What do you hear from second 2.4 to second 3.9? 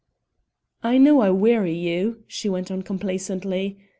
went on complacently.